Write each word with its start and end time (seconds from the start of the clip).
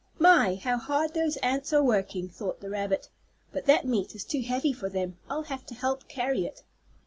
"My, 0.17 0.55
how 0.55 0.77
hard 0.79 1.13
those 1.13 1.37
ants 1.43 1.71
are 1.71 1.83
working," 1.83 2.27
thought 2.27 2.59
the 2.59 2.71
rabbit. 2.71 3.07
"But 3.51 3.65
that 3.67 3.85
meat 3.85 4.15
is 4.15 4.23
too 4.23 4.41
heavy 4.41 4.73
for 4.73 4.89
them. 4.89 5.19
I'll 5.29 5.43
have 5.43 5.63
to 5.67 5.75
help 5.75 6.07
carry 6.07 6.43
it." 6.43 6.63